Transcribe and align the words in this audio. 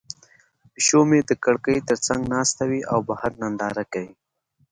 پیشو 0.73 0.99
مې 1.09 1.19
د 1.29 1.31
کړکۍ 1.43 1.77
تر 1.89 1.97
څنګ 2.05 2.21
ناسته 2.33 2.63
وي 2.69 2.81
او 2.91 2.99
بهر 3.09 3.31
ننداره 3.41 3.83
کوي. 3.93 4.13